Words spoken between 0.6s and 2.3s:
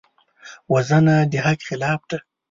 وژنه د حق خلاف ده